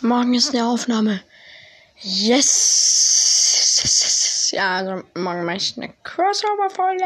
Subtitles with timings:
[0.00, 1.20] Morgen ist eine Aufnahme.
[2.00, 3.38] Yes!
[4.52, 7.04] Ja, also morgen mache ich eine Crossover-Folge.